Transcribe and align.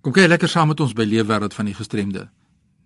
Kom 0.00 0.14
kyk 0.16 0.30
lekker 0.32 0.48
saam 0.48 0.70
met 0.72 0.80
ons 0.80 0.94
by 0.96 1.04
Leefwêreld 1.04 1.52
van 1.52 1.66
die 1.68 1.74
Gestremde. 1.76 2.22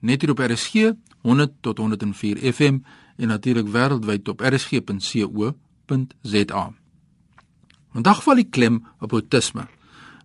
Net 0.02 0.24
hier 0.24 0.32
op 0.32 0.40
RSG 0.42 0.98
100 1.22 1.52
tot 1.62 1.78
104 1.78 2.42
FM 2.50 2.82
en 3.22 3.30
natuurlik 3.30 3.70
wêreldwyd 3.70 4.26
op 4.32 4.42
rsg.co.za. 4.42 5.54
Vandag 7.94 8.22
val 8.26 8.34
die 8.42 8.50
klem 8.50 8.82
op 8.98 9.14
autisme. 9.14 9.70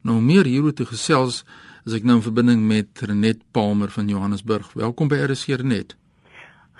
Nou 0.02 0.18
meer 0.18 0.50
hieroor 0.50 0.74
te 0.74 0.86
gesels 0.90 1.46
as 1.86 1.94
ek 1.94 2.04
nou 2.10 2.18
in 2.18 2.26
verbinding 2.26 2.66
met 2.66 2.90
Renet 3.06 3.46
Palmer 3.54 3.94
van 3.94 4.10
Johannesburg. 4.10 4.74
Welkom 4.74 5.14
by 5.14 5.22
RSG 5.30 5.62
Renet. 5.62 5.94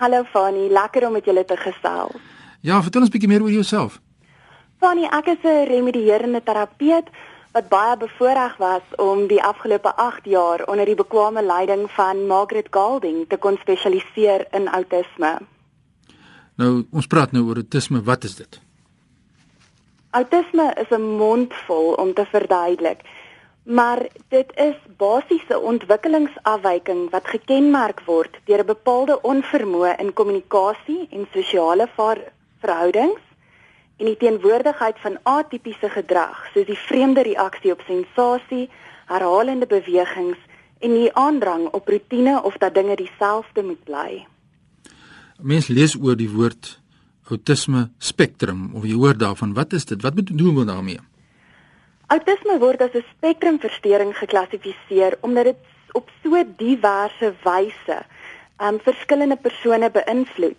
Hallo 0.02 0.26
Fani, 0.34 0.66
lekker 0.74 1.06
om 1.06 1.12
met 1.20 1.24
julle 1.24 1.46
te 1.46 1.54
gesels. 1.56 2.18
Ja, 2.66 2.82
vertel 2.82 3.06
ons 3.06 3.10
'n 3.10 3.12
bietjie 3.14 3.30
meer 3.30 3.42
oor 3.42 3.54
jouself. 3.54 4.00
Fani, 4.80 5.04
ek 5.04 5.26
is 5.26 5.38
'n 5.44 5.66
remedierende 5.70 6.42
terapeut 6.42 7.06
wat 7.52 7.68
baie 7.68 7.96
bevoorreg 7.96 8.56
was 8.56 8.82
om 8.96 9.26
die 9.26 9.42
afgelope 9.42 9.94
8 9.94 10.24
jaar 10.24 10.64
onder 10.66 10.86
die 10.86 10.94
bekwame 10.94 11.42
leiding 11.42 11.90
van 11.90 12.26
Margaret 12.26 12.68
Golding 12.70 13.24
te 13.28 13.36
kon 13.36 13.58
spesialiseer 13.60 14.46
in 14.50 14.68
outisme. 14.68 15.38
Nou, 16.54 16.84
ons 16.92 17.06
praat 17.06 17.32
nou 17.32 17.46
oor 17.48 17.62
outisme. 17.62 18.02
Wat 18.02 18.24
is 18.24 18.36
dit? 18.36 18.60
Outisme 20.10 20.72
is 20.82 20.90
'n 20.90 21.16
mondvol 21.16 21.92
om 21.92 22.14
te 22.14 22.26
verduidelik. 22.26 23.00
Maar 23.62 24.06
dit 24.28 24.52
is 24.54 24.76
basiese 24.96 25.58
ontwikkelingsafwyking 25.58 27.10
wat 27.10 27.26
gekenmerk 27.26 28.00
word 28.06 28.38
deur 28.44 28.60
'n 28.60 28.66
bepaalde 28.66 29.22
onvermoë 29.22 29.96
in 29.98 30.12
kommunikasie 30.12 31.08
en 31.10 31.26
sosiale 31.32 31.88
verhoudings 32.60 33.29
en 34.00 34.08
die 34.08 34.16
teenwoordigheid 34.16 34.98
van 35.04 35.18
atipiese 35.28 35.90
gedrag 35.92 36.38
soos 36.54 36.66
die 36.66 36.78
vreemde 36.88 37.22
reaksie 37.26 37.72
op 37.74 37.82
sensasie, 37.86 38.68
herhalende 39.12 39.68
bewegings 39.68 40.40
en 40.80 40.94
die 40.96 41.10
aandrang 41.12 41.66
op 41.76 41.88
rotine 41.88 42.38
of 42.42 42.56
dat 42.62 42.74
dinge 42.74 42.96
dieselfde 42.96 43.62
moet 43.62 43.82
bly. 43.84 44.24
Mense 45.40 45.72
lees 45.72 45.96
oor 46.00 46.16
die 46.16 46.30
woord 46.32 46.78
autisme 47.30 47.90
spektrum 47.98 48.70
of 48.74 48.86
jy 48.88 48.96
hoor 48.98 49.18
daarvan, 49.18 49.52
wat 49.54 49.76
is 49.76 49.84
dit? 49.86 50.00
Wat 50.02 50.16
bedoel 50.16 50.52
men 50.52 50.72
daarmee? 50.72 50.98
Autisme 52.10 52.56
word 52.58 52.80
as 52.82 52.94
'n 52.94 53.04
spektrumversteuring 53.16 54.16
geklassifiseer 54.16 55.18
omdat 55.20 55.44
dit 55.44 55.60
op 55.92 56.10
so 56.22 56.42
diverse 56.56 57.34
wyse 57.44 57.98
um 58.58 58.80
verskillende 58.80 59.36
persone 59.36 59.90
beïnvloed. 59.90 60.58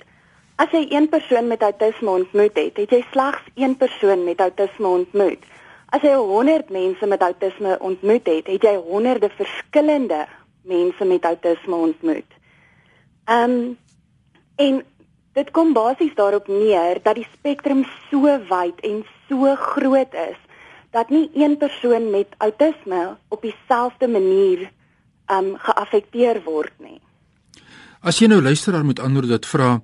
As 0.56 0.72
jy 0.72 0.86
een 0.90 1.10
persoon 1.10 1.48
met 1.48 1.64
outisme 1.64 2.10
ontmoet 2.10 2.58
het, 2.58 2.78
het 2.78 2.90
jy 2.92 3.02
slegs 3.12 3.48
een 3.56 3.78
persoon 3.78 4.24
met 4.24 4.42
outisme 4.42 4.88
ontmoet. 4.88 5.44
As 5.92 6.02
jy 6.02 6.14
100 6.16 6.70
mense 6.70 7.08
met 7.08 7.22
outisme 7.22 7.78
ontmoet 7.80 8.28
het, 8.28 8.48
het 8.48 8.64
jy 8.64 8.76
honderde 8.76 9.30
verskillende 9.36 10.26
mense 10.68 11.06
met 11.06 11.26
outisme 11.26 11.76
ontmoet. 11.76 12.38
Ehm 13.26 13.52
um, 13.52 13.78
en 14.56 14.84
dit 15.34 15.52
kom 15.52 15.74
basies 15.74 16.14
daarop 16.16 16.48
neer 16.48 17.00
dat 17.04 17.16
die 17.16 17.28
spektrum 17.34 17.86
so 18.10 18.28
wyd 18.50 18.80
en 18.86 19.04
so 19.30 19.56
groot 19.56 20.14
is 20.14 20.38
dat 20.92 21.10
nie 21.10 21.30
een 21.34 21.58
persoon 21.58 22.10
met 22.12 22.28
outisme 22.38 23.18
op 23.28 23.42
dieselfde 23.42 24.08
manier 24.08 24.70
ehm 25.26 25.46
um, 25.46 25.58
geaffekteer 25.58 26.42
word 26.44 26.74
nie. 26.78 27.00
As 28.02 28.20
jy 28.20 28.28
nou 28.28 28.42
luisteraar 28.42 28.86
moet 28.86 29.00
antwoord 29.00 29.30
dat 29.30 29.46
vra 29.46 29.80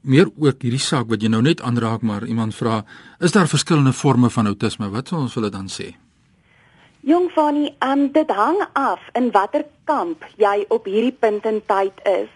meer 0.00 0.28
ook 0.36 0.62
hierdie 0.62 0.80
saak 0.80 1.08
wat 1.08 1.22
jy 1.22 1.28
nou 1.28 1.42
net 1.44 1.60
aanraak 1.60 2.02
maar 2.02 2.24
iemand 2.26 2.54
vra 2.56 2.82
is 3.20 3.32
daar 3.32 3.48
verskillende 3.48 3.92
forme 3.92 4.30
van 4.30 4.46
outisme 4.46 4.88
wat 4.90 5.08
sou 5.08 5.20
ons 5.20 5.34
hulle 5.34 5.50
dan 5.50 5.68
sê? 5.68 5.92
Jong 7.00 7.30
Fanny 7.32 7.70
um, 7.84 8.08
dit 8.12 8.30
hang 8.30 8.60
af 8.72 9.00
in 9.16 9.30
watter 9.32 9.64
kamp 9.84 10.24
jy 10.36 10.64
op 10.68 10.84
hierdie 10.84 11.16
punt 11.16 11.46
in 11.48 11.60
tyd 11.66 11.96
is. 12.08 12.28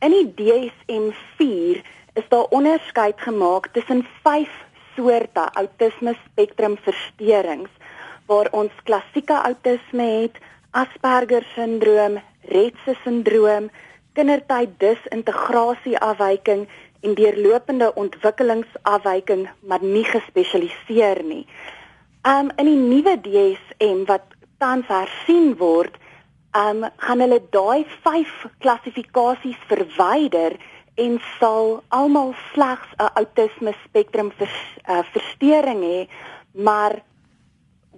In 0.00 0.12
die 0.12 0.28
DSM-4 0.38 1.82
is 2.16 2.28
daar 2.28 2.48
onderskeid 2.56 3.20
gemaak 3.20 3.68
tussen 3.72 4.06
5 4.24 4.48
soorte 4.96 5.44
outisme 5.52 6.16
spektrum 6.24 6.76
versteurings 6.84 7.72
waar 8.26 8.48
ons 8.52 8.72
klassieke 8.84 9.36
outisme 9.36 10.06
het 10.22 10.40
Asperger 10.76 11.44
sindroom, 11.54 12.18
Rett 12.50 12.76
se 12.84 12.92
sindroom, 13.04 13.70
kindertyd 14.16 14.74
disintegrasie 14.80 15.96
afwyking 15.98 16.66
en 17.06 17.14
deurlopende 17.14 17.92
ontwikkelingsafwyking 17.94 19.46
maar 19.70 19.82
nie 19.82 20.04
gespesialiseer 20.04 21.22
nie. 21.22 21.44
Um 22.26 22.50
in 22.58 22.66
die 22.66 22.80
nuwe 22.80 23.14
DSM 23.22 24.02
wat 24.10 24.26
tans 24.58 24.88
hersien 24.90 25.52
word, 25.60 25.94
um 26.56 26.82
gaan 27.04 27.22
hulle 27.22 27.38
daai 27.54 27.84
5 28.02 28.32
klassifikasies 28.64 29.60
verwyder 29.70 30.56
en 30.96 31.20
sal 31.38 31.82
almal 31.98 32.32
slegs 32.52 32.88
'n 32.96 33.12
autisme 33.20 33.74
spektrum 33.84 34.32
vers, 34.40 34.58
uh, 34.88 35.04
verstoring 35.12 35.82
hê, 35.84 36.08
maar 36.52 37.02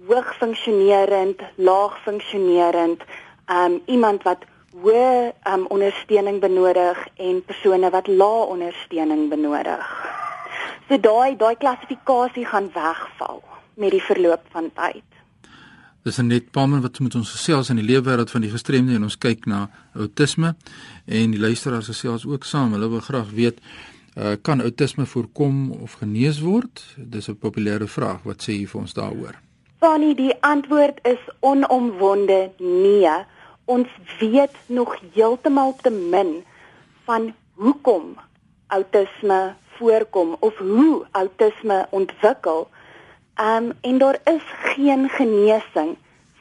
hoog 0.07 0.29
funksionerend, 0.37 1.41
laag 1.55 1.97
funksionerend, 2.03 3.01
um 3.47 3.81
iemand 3.85 4.23
wat 4.23 4.45
hoë 4.73 5.33
um, 5.49 5.65
ondersteuning 5.73 6.39
benodig 6.39 6.97
en 7.17 7.41
persone 7.45 7.89
wat 7.89 8.07
lae 8.07 8.47
ondersteuning 8.53 9.29
benodig. 9.29 9.85
So 10.87 10.97
daai 10.97 11.37
daai 11.37 11.55
klassifikasie 11.55 12.45
gaan 12.45 12.69
wegval 12.73 13.41
met 13.75 13.91
die 13.91 14.03
verloop 14.03 14.45
van 14.53 14.71
tyd. 14.73 15.05
Dis 16.03 16.17
net 16.23 16.51
Palmer 16.55 16.81
wat 16.81 16.99
met 17.03 17.15
ons 17.15 17.31
gesels 17.35 17.69
in 17.69 17.81
die 17.81 17.85
leefwêreld 17.85 18.31
van 18.31 18.41
die 18.41 18.51
gestremde 18.51 18.95
en 18.95 19.03
ons 19.03 19.17
kyk 19.17 19.45
na 19.45 19.67
outisme 19.93 20.55
en 21.05 21.33
die 21.35 21.41
luisteraars 21.41 21.91
gesels 21.91 22.25
ook 22.25 22.47
saam. 22.47 22.73
Hulle 22.73 22.89
wil 22.89 23.03
graag 23.03 23.33
weet 23.35 23.59
uh, 24.15 24.37
kan 24.41 24.61
outisme 24.61 25.05
voorkom 25.05 25.71
of 25.83 25.99
genees 25.99 26.39
word? 26.39 26.85
Dis 26.97 27.27
'n 27.29 27.37
populêre 27.37 27.87
vraag. 27.87 28.23
Wat 28.23 28.41
sê 28.41 28.53
jy 28.53 28.67
vir 28.67 28.81
ons 28.81 28.93
daaroor? 28.93 29.35
Fanny, 29.79 30.15
die 30.15 30.33
antwoord 30.41 30.99
is 31.03 31.19
onomwonde 31.39 32.51
nee 32.57 33.15
ons 33.69 33.89
weet 34.19 34.55
nog 34.65 34.95
heeltemal 35.13 35.75
te 35.81 35.91
min 35.93 36.31
van 37.05 37.33
hoekom 37.53 38.15
outisme 38.67 39.53
voorkom 39.77 40.35
of 40.39 40.57
hoe 40.57 41.05
outisme 41.11 41.87
ontwikkel. 41.89 42.67
Um 43.41 43.71
en 43.81 43.97
daar 43.97 44.17
is 44.23 44.45
geen 44.73 45.09
genesing 45.09 45.91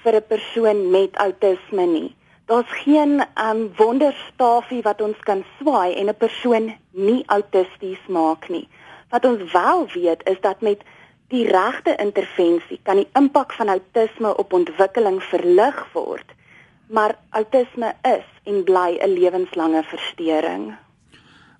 vir 0.03 0.15
'n 0.17 0.27
persoon 0.29 0.91
met 0.91 1.17
outisme 1.17 1.87
nie. 1.87 2.17
Daar's 2.47 2.73
geen 2.85 3.13
um 3.49 3.61
wonderstafie 3.77 4.83
wat 4.83 5.01
ons 5.01 5.19
kan 5.29 5.45
swaai 5.59 5.95
en 5.95 6.09
'n 6.09 6.17
persoon 6.25 6.75
nie 6.91 7.23
autisties 7.27 8.03
maak 8.07 8.49
nie. 8.49 8.69
Wat 9.11 9.25
ons 9.25 9.53
wel 9.53 9.87
weet 9.93 10.29
is 10.29 10.41
dat 10.41 10.61
met 10.61 10.81
die 11.29 11.47
regte 11.47 11.97
intervensie 11.97 12.81
kan 12.83 12.97
die 12.97 13.09
impak 13.13 13.53
van 13.53 13.69
outisme 13.69 14.37
op 14.37 14.53
ontwikkeling 14.53 15.23
verlig 15.23 15.87
word 15.93 16.37
maar 16.89 17.19
outisme 17.31 17.95
is 18.03 18.27
en 18.45 18.65
bly 18.65 18.99
'n 19.01 19.13
lewenslange 19.13 19.83
verstoring. 19.83 20.77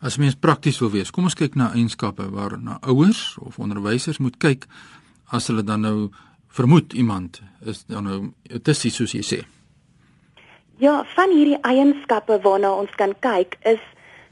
As 0.01 0.17
mens 0.17 0.35
prakties 0.35 0.79
wil 0.79 0.91
wees, 0.91 1.11
kom 1.11 1.25
ons 1.25 1.35
kyk 1.35 1.55
na 1.55 1.73
eienskappe 1.75 2.31
waarna 2.31 2.79
ouers 2.81 3.37
of 3.41 3.59
onderwysers 3.59 4.19
moet 4.19 4.37
kyk 4.37 4.67
as 5.31 5.47
hulle 5.47 5.65
dan 5.65 5.81
nou 5.81 6.11
vermoed 6.49 6.93
iemand 6.93 7.41
is 7.61 7.85
dan 7.85 8.05
nou 8.05 8.33
autisties 8.51 8.95
soos 8.95 9.13
jy 9.13 9.23
sê. 9.23 9.41
Ja, 10.79 11.05
van 11.15 11.31
hierdie 11.35 11.59
eienskappe 11.67 12.39
waarna 12.43 12.73
ons 12.73 12.95
kan 12.95 13.15
kyk 13.21 13.59
is 13.67 13.83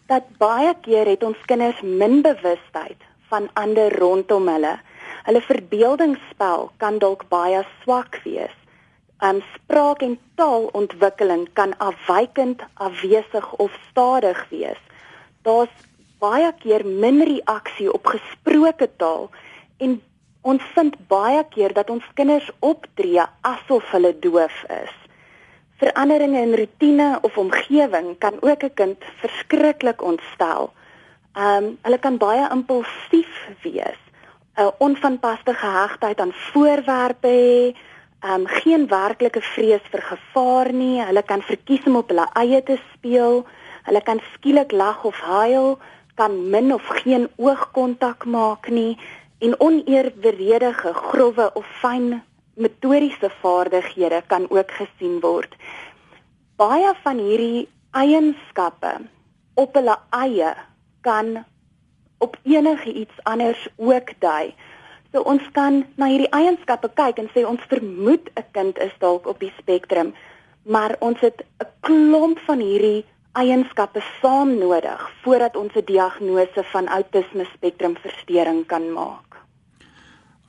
dat 0.07 0.23
baie 0.39 0.75
keer 0.87 1.07
het 1.11 1.23
ons 1.27 1.41
kinders 1.51 1.81
min 1.83 2.23
bewustheid 2.23 3.03
van 3.31 3.49
ander 3.55 3.91
rondom 3.99 4.47
hulle. 4.49 4.77
Hulle 5.27 5.43
verbeeldingsspel 5.43 6.71
kan 6.77 7.01
dalk 7.03 7.27
baie 7.29 7.65
swak 7.83 8.21
wees 8.25 8.55
um, 9.23 9.43
spraak 9.55 10.03
en 10.03 10.19
taalontwikkeling 10.35 11.49
kan 11.53 11.79
afwykend, 11.79 12.63
afwesig 12.75 13.53
of 13.57 13.73
stadig 13.91 14.47
wees. 14.49 14.81
Daar's 15.43 15.73
baie 16.19 16.53
keer 16.59 16.87
min 16.87 17.23
reaksie 17.23 17.93
op 17.93 18.07
gesproke 18.07 18.89
taal 18.97 19.31
en 19.79 19.99
ons 20.47 20.63
vind 20.75 20.95
baie 21.11 21.43
keer 21.51 21.75
dat 21.75 21.91
ons 21.91 22.05
kinders 22.15 22.49
optree 22.61 23.25
asof 23.41 23.91
hulle 23.91 24.15
doof 24.23 24.63
is. 24.71 24.95
Veranderinge 25.77 26.41
in 26.41 26.55
rotine 26.57 27.09
of 27.27 27.37
omgewing 27.37 28.15
kan 28.19 28.39
ook 28.41 28.63
'n 28.63 28.75
kind 28.75 28.99
verskriklik 29.21 30.03
ontstel. 30.03 30.73
Ehm 31.35 31.65
um, 31.65 31.79
hulle 31.83 31.99
kan 31.99 32.17
baie 32.17 32.49
impulsief 32.51 33.33
wees. 33.63 34.01
'n 34.57 34.73
Onvanpaste 34.79 35.55
gehegtheid 35.55 36.21
aan 36.21 36.33
voorwerpe 36.33 37.29
hê, 37.29 37.77
um, 38.25 38.47
geen 38.47 38.87
werklike 38.89 39.41
vrees 39.41 39.85
vir 39.93 40.03
gevaar 40.03 40.73
nie. 40.73 41.03
Hulle 41.05 41.23
kan 41.23 41.43
verkies 41.43 41.85
om 41.87 41.97
op 41.97 42.09
hulle 42.13 42.29
eie 42.35 42.63
te 42.63 42.79
speel. 42.93 43.45
Hulle 43.87 44.03
kan 44.03 44.21
skielik 44.35 44.73
lag 44.73 45.05
of 45.05 45.21
huil, 45.21 45.79
kan 46.15 46.51
min 46.51 46.73
of 46.75 46.87
geen 47.03 47.29
oogkontak 47.37 48.25
maak 48.25 48.69
nie 48.69 48.97
en 49.39 49.53
oneerweredige, 49.61 50.95
grouwe 50.95 51.51
of 51.55 51.67
fyn 51.83 52.23
metodiese 52.57 53.31
vaardighede 53.43 54.23
kan 54.27 54.47
ook 54.51 54.71
gesien 54.71 55.21
word. 55.21 55.57
baie 56.57 56.95
van 57.05 57.19
hierdie 57.21 57.69
eienskappe 57.93 58.93
op 59.61 59.75
hulle 59.77 59.97
eie 60.17 60.55
kan 61.05 61.45
op 62.25 62.39
enige 62.49 62.93
iets 62.93 63.19
anders 63.29 63.69
ook 63.77 64.15
dui. 64.25 64.55
So 65.13 65.23
ons 65.23 65.43
kan 65.53 65.85
na 65.97 66.09
hierdie 66.11 66.31
eienskappe 66.35 66.91
kyk 66.99 67.19
en 67.23 67.29
sê 67.35 67.45
ons 67.47 67.61
vermoed 67.71 68.31
'n 68.37 68.45
kind 68.53 68.79
is 68.79 68.95
dalk 68.99 69.27
op 69.27 69.41
die 69.41 69.53
spektrum, 69.59 70.15
maar 70.65 70.97
ons 71.01 71.21
het 71.21 71.43
'n 71.61 71.67
klomp 71.81 72.39
van 72.47 72.61
hierdie 72.61 73.05
eienskappe 73.33 74.01
saam 74.21 74.59
nodig 74.59 75.01
voordat 75.23 75.57
ons 75.57 75.73
'n 75.75 75.85
diagnose 75.85 76.63
van 76.73 76.89
outisme 76.89 77.45
spektrumversteuring 77.55 78.67
kan 78.67 78.93
maak. 78.93 79.37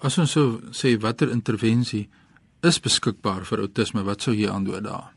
As 0.02 0.18
ons 0.18 0.32
sou 0.32 0.60
sê 0.72 0.98
watter 1.00 1.32
intervensie 1.32 2.10
is 2.64 2.80
beskikbaar 2.80 3.46
vir 3.46 3.60
outisme, 3.60 4.04
wat 4.04 4.22
sou 4.22 4.34
jy 4.34 4.50
antwoord 4.50 4.84
daar? 4.84 5.17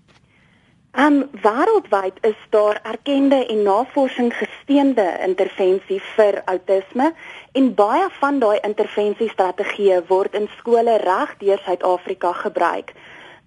Um 0.98 1.28
wêreldwyd 1.42 2.18
is 2.20 2.36
daar 2.50 2.80
erkende 2.82 3.46
en 3.46 3.62
navorsing 3.62 4.32
gesteunde 4.34 5.18
intervensie 5.22 6.00
vir 6.16 6.42
outisme 6.44 7.12
en 7.52 7.74
baie 7.74 8.08
van 8.18 8.40
daai 8.42 8.58
intervensiestrategieë 8.66 10.00
word 10.08 10.34
in 10.34 10.48
skole 10.58 10.96
reg 11.04 11.36
deur 11.38 11.62
Suid-Afrika 11.62 12.32
gebruik. 12.32 12.90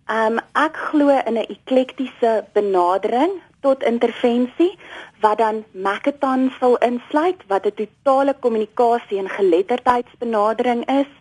Um 0.07 0.39
ek 0.55 0.79
glo 0.91 1.09
in 1.09 1.35
'n 1.35 1.51
eklektiese 1.55 2.45
benadering 2.53 3.41
tot 3.59 3.83
intervensie 3.83 4.79
wat 5.19 5.37
dan 5.37 5.65
Makaton 5.73 6.51
sal 6.59 6.77
insluit 6.77 7.43
wat 7.47 7.65
'n 7.65 7.75
totale 7.75 8.35
kommunikasie 8.39 9.17
en 9.17 9.29
geletterdheidsbenadering 9.29 10.87
is. 10.87 11.11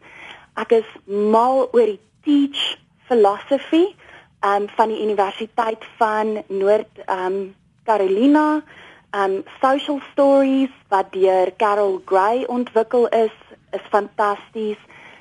Ek 0.54 0.70
is 0.70 0.88
mal 1.06 1.68
oor 1.72 1.86
die 1.86 2.00
teach 2.22 2.78
philosophy 3.08 3.96
um 4.44 4.68
van 4.76 4.88
die 4.88 5.02
Universiteit 5.02 5.84
van 5.96 6.42
Noord 6.48 7.02
um 7.06 7.54
Carolina 7.84 8.62
um 9.14 9.42
social 9.60 10.00
stories 10.12 10.72
wat 10.88 11.12
deur 11.12 11.52
Carol 11.56 12.00
Gray 12.04 12.44
ontwikkel 12.44 13.08
is 13.08 13.34
is 13.72 13.84
fantasties. 13.90 14.78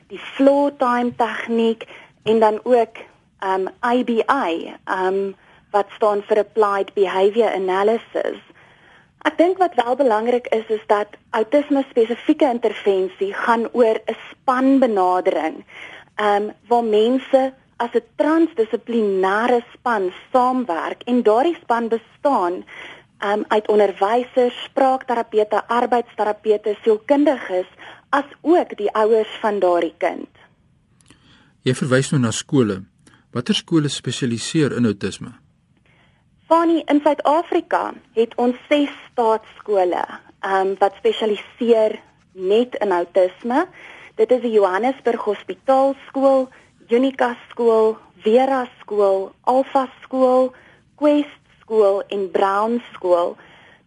Die 0.07 0.19
flow 0.19 0.71
time 0.77 1.15
tegniek 1.15 1.87
en 2.23 2.39
dan 2.39 2.59
ook 2.63 2.97
um 3.45 3.69
IBI 3.81 4.75
um 4.85 5.35
wat 5.71 5.87
staan 5.95 6.23
vir 6.27 6.43
applied 6.43 6.93
behavior 6.93 7.53
analysis. 7.55 8.39
Ek 9.23 9.37
dink 9.37 9.59
wat 9.61 9.77
wel 9.77 9.95
belangrik 9.95 10.47
is 10.51 10.67
is 10.67 10.83
dat 10.87 11.15
outisme 11.37 11.85
spesifieke 11.89 12.49
intervensie 12.49 13.33
gaan 13.33 13.69
oor 13.71 14.01
'n 14.05 14.17
spanbenadering 14.31 15.63
um 16.17 16.51
waar 16.67 16.83
mense 16.83 17.53
as 17.81 17.93
'n 17.97 18.05
transdissiplinêre 18.21 19.61
span 19.73 20.11
saamwerk 20.31 21.01
en 21.09 21.23
daardie 21.23 21.57
span 21.63 21.87
bestaan 21.87 22.63
um, 23.25 23.43
uit 23.47 23.67
onderwysers, 23.67 24.63
spraakterapeute, 24.63 25.67
arbeidsterapeute, 25.67 26.75
sielkundiges 26.83 27.69
as 28.09 28.27
ook 28.41 28.77
die 28.77 28.91
ouers 28.91 29.33
van 29.41 29.59
daardie 29.59 29.95
kind. 29.97 30.29
Jy 31.61 31.73
verwys 31.77 32.11
nou 32.11 32.21
na 32.21 32.31
skole. 32.31 32.81
Watter 33.31 33.55
skole 33.55 33.89
spesialiseer 33.89 34.73
in 34.75 34.85
outisme? 34.85 35.31
Fanny 36.49 36.81
in 36.91 36.99
Suid-Afrika 37.03 37.93
het 38.17 38.33
ons 38.35 38.57
ses 38.67 38.89
staatskole 39.11 40.01
um, 40.43 40.73
wat 40.81 40.97
spesialiseer 40.99 41.99
net 42.33 42.75
in 42.83 42.91
outisme. 42.91 43.67
Dit 44.19 44.33
is 44.35 44.41
die 44.43 44.51
Johannesburg 44.57 45.23
Hospitaalskool, 45.29 46.49
Unica 46.91 47.37
skool, 47.49 47.95
Vera 48.23 48.65
skool, 48.81 49.31
Alpha 49.47 49.87
skool, 50.03 50.51
Quest 50.99 51.39
skool 51.61 52.03
en 52.11 52.27
Brown 52.31 52.81
skool. 52.93 53.37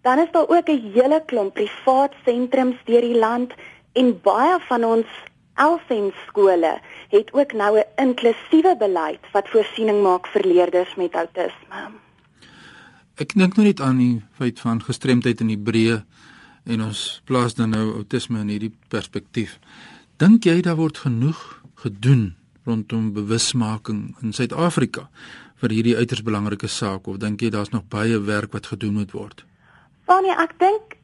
Dan 0.03 0.19
is 0.19 0.33
daar 0.33 0.49
ook 0.49 0.69
'n 0.69 0.93
hele 0.95 1.23
klomp 1.27 1.55
privaat 1.55 2.13
sentrums 2.25 2.77
deur 2.85 3.01
die 3.01 3.19
land 3.19 3.53
en 3.93 4.21
baie 4.21 4.59
van 4.69 4.85
ons 4.85 5.07
Elsen 5.55 6.13
skole 6.27 6.81
het 7.09 7.33
ook 7.33 7.53
nou 7.53 7.79
'n 7.79 7.85
inklusiewe 7.97 8.77
beleid 8.77 9.21
wat 9.33 9.49
voorsiening 9.49 10.03
maak 10.03 10.27
vir 10.27 10.43
leerders 10.47 10.95
met 10.95 11.15
outisme. 11.15 11.93
Ek 13.15 13.35
dink 13.35 13.57
nou 13.57 13.67
net 13.67 13.81
aan 13.81 13.99
die 13.99 14.23
feit 14.33 14.61
van 14.61 14.83
gestremdheid 14.83 15.41
in 15.41 15.47
die 15.47 15.59
breë 15.59 16.05
en 16.65 16.83
ons 16.83 17.23
plaas 17.25 17.55
dan 17.55 17.71
nou 17.71 17.95
outisme 17.95 18.41
in 18.41 18.49
hierdie 18.49 18.75
perspektief. 18.89 19.59
Dink 20.17 20.45
jy 20.45 20.61
daar 20.61 20.77
word 20.77 20.99
genoeg 20.99 21.63
gedoen 21.75 22.35
rondom 22.65 23.13
bewusmaking 23.13 24.15
in 24.23 24.33
Suid-Afrika 24.33 25.09
vir 25.63 25.75
hierdie 25.77 25.97
uiters 25.97 26.25
belangrike 26.25 26.69
saak 26.69 27.07
of 27.09 27.21
dink 27.23 27.43
jy 27.45 27.51
daar's 27.55 27.73
nog 27.73 27.87
baie 27.93 28.19
werk 28.21 28.53
wat 28.57 28.67
gedoen 28.73 28.99
moet 29.01 29.13
word? 29.17 29.45
Fanie, 30.09 30.33
ek 30.33 30.57
dink 30.61 30.99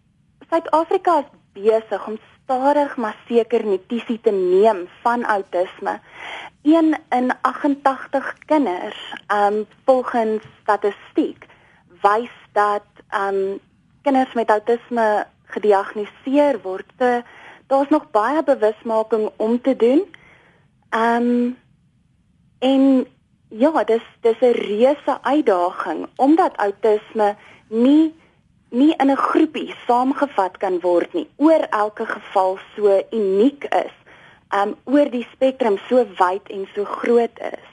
Suid-Afrika 0.51 1.21
is 1.23 1.31
besig 1.55 2.07
om 2.09 2.19
stadig 2.51 2.97
maar 2.97 3.17
seker 3.29 3.65
notisie 3.65 4.19
te 4.21 4.33
neem 4.35 4.89
van 5.03 5.25
outisme. 5.25 6.01
Een 6.63 6.97
in 7.15 7.33
88 7.41 8.35
kinders, 8.47 8.99
um 9.33 9.67
volgens 9.85 10.43
statistiek, 10.63 11.47
wys 12.03 12.35
dat 12.53 12.87
um 13.15 13.61
kinders 14.03 14.33
met 14.35 14.51
outisme 14.51 15.27
gediagnoseer 15.55 16.61
word. 16.63 16.91
Daar's 17.67 17.89
nog 17.89 18.11
baie 18.11 18.43
bewusmaking 18.45 19.31
om 19.37 19.61
te 19.61 19.77
doen. 19.77 20.03
Ehm 20.91 21.23
um, 21.23 21.57
en 22.59 23.07
ja, 23.49 23.85
dis 23.85 24.03
dis 24.21 24.41
'n 24.41 24.53
reuse 24.53 25.23
uitdaging 25.23 26.07
omdat 26.17 26.57
outisme 26.57 27.37
nie 27.69 28.15
nie 28.71 28.95
in 28.99 29.11
'n 29.11 29.17
groepie 29.17 29.75
saamgevat 29.87 30.57
kan 30.57 30.81
word 30.81 31.13
nie. 31.15 31.29
Oor 31.37 31.67
elke 31.71 32.07
geval 32.07 32.59
so 32.77 33.03
uniek 33.11 33.65
is. 33.65 33.95
Um 34.55 34.75
oor 34.85 35.11
die 35.11 35.27
spektrum 35.33 35.79
so 35.89 36.07
wyd 36.19 36.49
en 36.51 36.69
so 36.75 36.85
groot 36.85 37.39
is. 37.39 37.67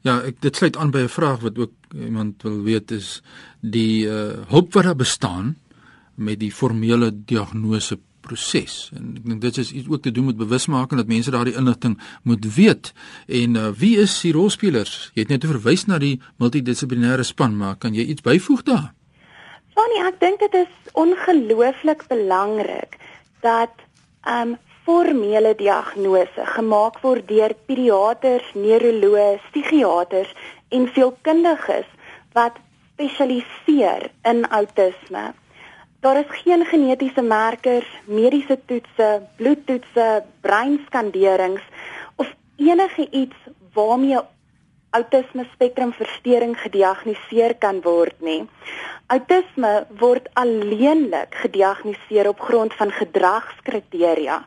Ja, 0.00 0.22
ek 0.22 0.40
dit 0.40 0.56
sluit 0.56 0.76
aan 0.76 0.90
by 0.90 0.98
'n 0.98 1.08
vraag 1.08 1.40
wat 1.40 1.58
ook 1.58 1.72
iemand 1.94 2.42
wil 2.42 2.62
weet 2.62 2.90
is 2.90 3.22
die 3.60 4.06
uh 4.06 4.46
hulp 4.48 4.72
wat 4.72 4.84
daar 4.84 4.96
bestaan 4.96 5.56
met 6.14 6.40
die 6.40 6.52
formele 6.52 7.10
diagnose 7.24 7.98
proses. 8.26 8.90
En 8.96 9.14
ek 9.16 9.24
dink 9.30 9.44
dit 9.44 9.60
is 9.62 9.72
iets 9.72 9.88
ook 9.88 10.02
te 10.02 10.12
doen 10.14 10.28
met 10.30 10.40
bewusmaking 10.40 11.00
dat 11.00 11.10
mense 11.10 11.32
daardie 11.34 11.56
inligting 11.56 11.96
moet 12.26 12.44
weet. 12.56 12.92
En 13.26 13.56
uh, 13.56 13.70
wie 13.78 13.94
is 14.02 14.18
die 14.24 14.34
rolspelers? 14.36 14.98
Jy 15.14 15.26
het 15.26 15.34
net 15.34 15.48
verwys 15.48 15.86
na 15.86 16.00
die 16.02 16.16
multidissiplinêre 16.42 17.26
span, 17.26 17.56
maar 17.56 17.78
kan 17.80 17.94
jy 17.94 18.06
iets 18.12 18.26
byvoeg 18.26 18.66
daar? 18.68 18.92
Sonny, 19.76 20.02
ek 20.08 20.20
dink 20.22 20.40
dit 20.40 20.62
is 20.64 20.92
ongelooflik 20.96 22.06
belangrik 22.12 22.98
dat 23.44 23.74
ehm 24.26 24.54
um, 24.54 24.62
formele 24.86 25.50
diagnose 25.58 26.44
gemaak 26.54 27.00
word 27.02 27.26
deur 27.26 27.50
pediaters, 27.66 28.46
neuroloë, 28.54 29.40
psigiaters 29.48 30.30
en 30.70 30.86
veelkundiges 30.94 31.88
wat 32.38 32.60
spesialiseer 32.92 34.06
in 34.30 34.44
outisme. 34.54 35.32
Daar 36.06 36.18
is 36.18 36.40
geen 36.42 36.64
genetiese 36.64 37.22
markers, 37.22 37.86
mediese 38.04 38.58
toetse, 38.66 39.22
bloedtoetse, 39.36 40.24
breinskanderings 40.40 41.62
of 42.16 42.34
enige 42.56 43.06
iets 43.10 43.34
waarmee 43.72 44.18
outisme 44.90 45.46
spektrumversteuring 45.52 46.54
gediagnoseer 46.60 47.56
kan 47.58 47.80
word 47.82 48.20
nie. 48.20 48.44
Outisme 49.06 49.72
word 49.98 50.28
alleenlik 50.32 51.34
gediagnoseer 51.42 52.28
op 52.28 52.40
grond 52.40 52.74
van 52.74 52.90
gedragskriteria. 52.90 54.38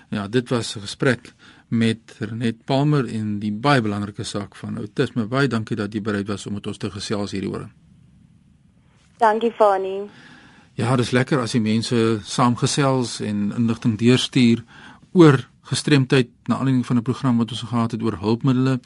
Ja, 0.10 0.28
dit 0.28 0.50
was 0.50 0.76
'n 0.76 0.82
gesprek 0.82 1.34
met 1.70 2.16
Renet 2.20 2.66
Palmer 2.66 3.06
en 3.06 3.38
die 3.40 3.52
baie 3.52 3.82
belangrike 3.82 4.24
saak 4.24 4.56
van 4.56 4.78
outisme. 4.78 5.28
Baie 5.30 5.48
dankie 5.48 5.78
dat 5.78 5.94
jy 5.94 6.02
bereid 6.02 6.28
was 6.28 6.48
om 6.50 6.58
met 6.58 6.68
ons 6.68 6.78
te 6.78 6.90
gesels 6.92 7.32
hieroor. 7.32 7.70
Dankie 9.20 9.52
Fanny. 9.52 10.10
Ja, 10.80 10.96
dit 10.96 11.06
is 11.06 11.12
lekker 11.12 11.42
as 11.44 11.54
die 11.54 11.62
mense 11.62 12.20
saamgesels 12.24 13.20
en 13.20 13.50
inligting 13.58 13.98
deurstuur 14.00 14.64
oor 15.12 15.42
gestremdheid 15.70 16.30
na 16.48 16.58
aanleiding 16.58 16.86
van 16.86 16.98
'n 16.98 17.02
program 17.02 17.38
wat 17.38 17.52
ons 17.52 17.62
gehad 17.62 17.92
het 17.92 18.02
oor 18.02 18.18
hulpmiddels. 18.18 18.80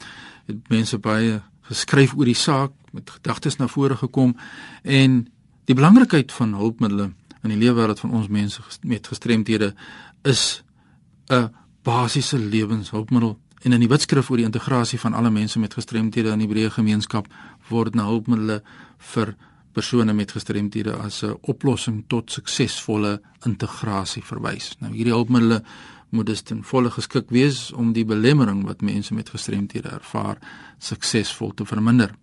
Het 0.46 0.68
mense 0.68 0.98
baie 0.98 1.42
geskryf 1.62 2.14
oor 2.16 2.24
die 2.24 2.34
saak 2.34 2.72
met 2.92 3.10
gedagtes 3.10 3.56
na 3.56 3.68
vore 3.68 3.96
gekom 3.96 4.36
en 4.82 5.28
die 5.64 5.74
belangrikheid 5.74 6.32
van 6.32 6.54
hulpmiddels 6.54 7.12
in 7.42 7.50
die 7.50 7.58
lewenswêreld 7.58 8.00
van 8.00 8.10
ons 8.10 8.28
mense 8.28 8.62
met 8.82 9.06
gestremdhede 9.06 9.74
is 10.22 10.64
'n 11.30 11.50
basiese 11.84 12.38
lewenshulpmiddel 12.38 13.36
en 13.64 13.72
in 13.72 13.80
die 13.80 13.88
Wetskrif 13.88 14.30
oor 14.30 14.40
die 14.40 14.46
integrasie 14.48 14.98
van 15.00 15.14
alle 15.16 15.30
mense 15.32 15.58
met 15.60 15.74
gestremdhede 15.76 16.32
in 16.32 16.42
die 16.42 16.48
Hebreë 16.48 16.72
gemeenskap 16.78 17.28
word 17.68 17.96
na 17.96 18.06
hulpmiddels 18.08 18.64
vir 19.14 19.34
persone 19.74 20.14
met 20.14 20.32
gestremdhede 20.32 20.94
as 20.96 21.22
'n 21.24 21.36
oplossing 21.42 22.04
tot 22.08 22.30
suksesvolle 22.30 23.20
integrasie 23.44 24.22
verwys. 24.22 24.76
Nou 24.80 24.92
hierdie 24.92 25.12
hulpmiddels 25.12 25.62
moet 26.10 26.26
dus 26.26 26.42
ten 26.42 26.62
volle 26.62 26.90
geskik 26.90 27.30
wees 27.30 27.72
om 27.72 27.92
die 27.92 28.04
belemmering 28.04 28.64
wat 28.64 28.80
mense 28.80 29.14
met 29.14 29.30
gestremdhede 29.30 29.88
ervaar 29.88 30.38
suksesvol 30.78 31.54
te 31.54 31.64
verminder. 31.64 32.14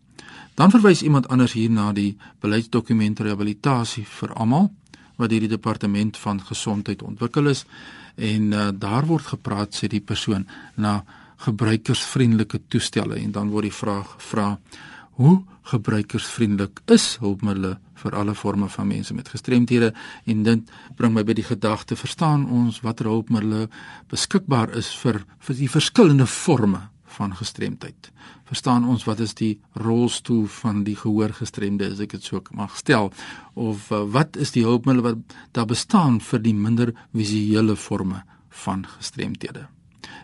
Dan 0.56 0.72
verwys 0.72 1.02
iemand 1.02 1.28
anders 1.28 1.54
hier 1.54 1.70
na 1.70 1.92
die 1.94 2.18
beleidsdokument 2.40 3.20
rehabilitasie 3.20 4.06
vir 4.06 4.34
almal 4.34 4.72
wat 5.22 5.32
deur 5.32 5.46
die 5.46 5.56
departement 5.56 6.18
van 6.18 6.42
gesondheid 6.50 7.04
ontwikkel 7.06 7.52
is 7.54 7.66
en 8.16 8.52
uh, 8.52 8.70
daar 8.74 9.08
word 9.08 9.32
gepraat 9.34 9.78
sê 9.78 9.90
die 9.92 10.04
persoon 10.04 10.48
na 10.76 11.02
gebruikersvriendelike 11.46 12.66
toestelle 12.70 13.18
en 13.22 13.32
dan 13.38 13.54
word 13.54 13.70
die 13.70 13.78
vraag 13.78 14.18
gevra 14.18 14.50
hoe 15.22 15.42
gebruikersvriendelik 15.72 16.82
is 16.94 17.16
hulpmiddels 17.22 17.80
vir 18.02 18.16
alle 18.18 18.34
forme 18.34 18.66
van 18.74 18.88
mense 18.90 19.14
met 19.14 19.30
gestremthede? 19.30 19.92
En 20.26 20.44
dit 20.44 20.72
bring 20.98 21.14
my 21.14 21.24
by 21.28 21.36
die 21.38 21.46
gedagte 21.46 21.94
verstaan 22.00 22.48
ons 22.50 22.82
watter 22.86 23.10
hulpmiddels 23.12 23.70
beskikbaar 24.10 24.74
is 24.80 24.90
vir 25.04 25.22
vir 25.46 25.60
die 25.60 25.70
verskillende 25.70 26.26
forme 26.26 26.88
van 27.18 27.36
gestremdheid. 27.36 28.12
Verstaan 28.48 28.88
ons 28.88 29.04
wat 29.08 29.20
is 29.20 29.34
die 29.38 29.60
rolstoel 29.74 30.46
van 30.62 30.84
die 30.88 30.96
gehoorgestremde 30.96 31.92
as 31.92 32.02
ek 32.04 32.16
dit 32.18 32.28
so 32.28 32.42
mag 32.58 32.78
stel 32.80 33.12
of 33.54 33.90
uh, 33.92 34.04
wat 34.16 34.40
is 34.42 34.54
die 34.56 34.66
hulpmiddels 34.68 35.08
wat 35.08 35.38
daar 35.58 35.70
bestaan 35.70 36.20
vir 36.24 36.44
die 36.44 36.56
minder 36.56 36.94
visuele 37.12 37.76
forme 37.76 38.24
van 38.64 38.86
gestremdhede. 38.98 39.68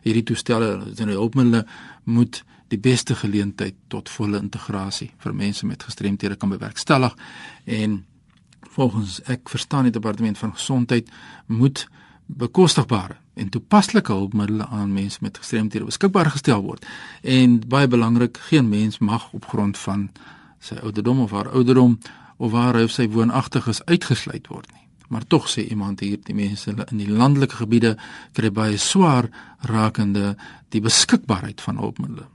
Hierdie 0.04 0.26
toestelle 0.28 0.72
en 0.96 1.14
hulpmiddels 1.16 1.80
moet 2.04 2.44
die 2.72 2.80
beste 2.80 3.16
geleentheid 3.16 3.76
tot 3.92 4.10
volle 4.12 4.42
integrasie 4.44 5.12
vir 5.24 5.36
mense 5.36 5.66
met 5.66 5.84
gestremdhede 5.88 6.36
kan 6.36 6.52
bewerkstellig 6.52 7.16
en 7.66 8.02
volgens 8.76 9.22
ek 9.32 9.48
verstaan 9.50 9.88
die 9.88 9.96
departement 9.96 10.38
van 10.38 10.54
gesondheid 10.56 11.08
moet 11.48 11.86
bekostigbare 12.28 13.22
en 13.38 13.50
toepaslike 13.54 14.12
hulpmiddels 14.12 14.70
aan 14.70 14.94
mense 14.94 15.18
met 15.22 15.38
gestremthede 15.38 15.86
beskikbaar 15.86 16.32
gestel 16.34 16.64
word. 16.66 16.86
En 17.22 17.60
baie 17.68 17.88
belangrik, 17.88 18.38
geen 18.50 18.70
mens 18.70 18.98
mag 18.98 19.30
op 19.34 19.46
grond 19.46 19.78
van 19.78 20.10
sy 20.60 20.80
ouderdom 20.82 21.20
of 21.26 21.32
haar 21.32 21.50
ouderdom 21.50 21.98
of 22.38 22.52
waar 22.52 22.78
hy 22.78 22.86
of 22.88 22.94
sy 22.94 23.08
woonagtig 23.10 23.68
is 23.68 23.84
uitgesluit 23.86 24.48
word 24.48 24.70
nie. 24.74 24.86
Maar 25.08 25.24
tog 25.28 25.48
sê 25.50 25.64
iemand 25.70 26.02
hier 26.04 26.20
die 26.24 26.36
mense 26.36 26.74
in 26.74 26.98
die 27.00 27.10
landelike 27.10 27.62
gebiede 27.62 27.96
kry 28.36 28.52
baie 28.52 28.78
swaar 28.78 29.30
rakende 29.70 30.36
die 30.76 30.84
beskikbaarheid 30.84 31.62
van 31.64 31.80
hulpmiddels. 31.80 32.28